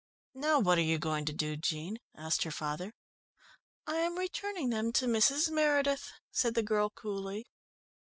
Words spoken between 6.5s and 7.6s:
the girl coolly.